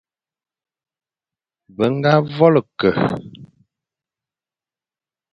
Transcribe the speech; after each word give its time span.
Be 1.75 1.85
ñga 1.93 2.13
vôl-e-ke, 2.35 2.89